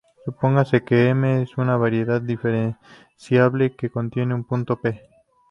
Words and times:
Supóngase 0.25 0.83
que 0.83 1.09
"M" 1.09 1.43
es 1.43 1.59
una 1.59 1.77
variedad 1.77 2.19
diferenciable 2.23 3.75
que 3.75 3.91
contiene 3.91 4.33
un 4.33 4.43
punto 4.43 4.77
"p". 4.81 4.99